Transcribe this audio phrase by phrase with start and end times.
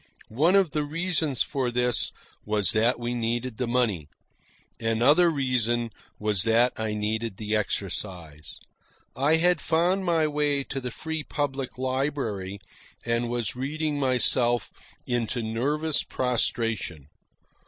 [0.29, 2.11] One of the reasons for this
[2.43, 4.07] was that we needed the money.
[4.79, 8.57] Another reason was that I needed the exercise.
[9.15, 12.57] I had found my way to the free public library,
[13.05, 14.71] and was reading myself
[15.05, 17.05] into nervous prostration.